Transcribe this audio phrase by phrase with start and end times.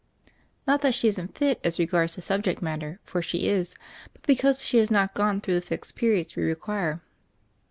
[0.65, 3.75] "Not that she isn't fit as regards the subject matter, for she is;
[4.13, 7.01] but because she has not gone through the fixed periods we require."